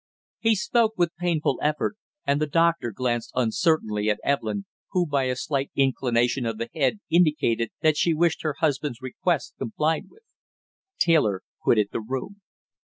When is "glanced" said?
2.91-3.29